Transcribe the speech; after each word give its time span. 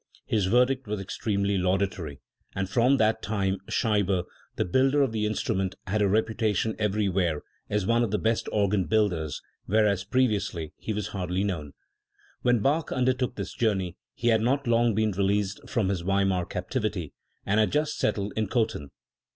His 0.25 0.47
verdict 0.47 0.87
was 0.87 0.99
extremely 0.99 1.59
laudatory; 1.59 2.21
and 2.55 2.67
from 2.67 2.97
that 2.97 3.21
time 3.21 3.59
Scheibe, 3.69 4.25
the 4.55 4.65
builder 4.65 5.03
of 5.03 5.11
the 5.11 5.27
instrument, 5.27 5.75
had 5.85 6.01
a 6.01 6.07
reputation 6.07 6.75
everywhere 6.79 7.43
as 7.69 7.85
one 7.85 8.01
of 8.01 8.09
the 8.09 8.17
best 8.17 8.49
organ 8.51 8.85
builders, 8.85 9.43
whereas 9.67 10.03
previously 10.03 10.73
he 10.79 10.91
was 10.91 11.09
hardly 11.09 11.43
known. 11.43 11.73
When 12.41 12.61
Bach 12.61 12.91
undertook 12.91 13.35
this 13.35 13.53
journey, 13.53 13.95
he 14.15 14.29
had 14.29 14.41
not 14.41 14.65
long 14.65 14.95
been 14.95 15.11
released 15.11 15.69
from 15.69 15.89
his 15.89 16.01
Weimar 16.01 16.47
captivity, 16.47 17.13
and 17.45 17.59
had 17.59 17.71
just 17.71 17.99
settled 17.99 18.33
in 18.35 18.47
Cothen. 18.47 18.89